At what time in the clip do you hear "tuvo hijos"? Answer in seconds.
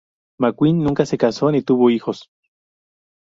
1.61-2.31